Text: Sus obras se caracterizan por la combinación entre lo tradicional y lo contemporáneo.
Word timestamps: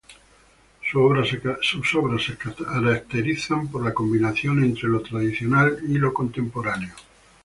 Sus 0.81 0.95
obras 0.95 1.29
se 2.23 2.35
caracterizan 2.35 3.67
por 3.67 3.83
la 3.85 3.93
combinación 3.93 4.63
entre 4.63 4.89
lo 4.89 5.01
tradicional 5.01 5.77
y 5.87 5.99
lo 5.99 6.11
contemporáneo. 6.11 6.95